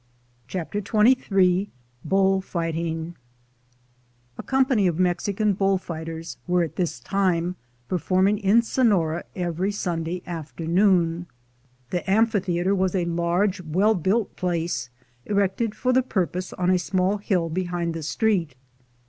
[0.47, 1.69] CHAPTER XXIII
[2.03, 3.15] BULL FIGHTING
[4.35, 7.55] A COMPANY of Mexican bull fighters were at this time
[7.87, 11.27] performing in Sonora every Sunday afternoon.
[11.91, 14.89] The amphitheater was a large well built place,
[15.27, 18.55] erected for the purpose on a small hill be hind the street.